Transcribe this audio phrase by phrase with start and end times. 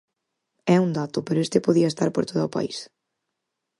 [0.75, 2.77] É un dato, pero este podía estar por todo o país.